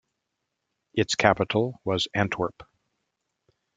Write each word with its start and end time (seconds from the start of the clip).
Its 0.95 1.13
capital 1.13 1.79
was 1.85 2.07
Antwerp. 2.15 2.63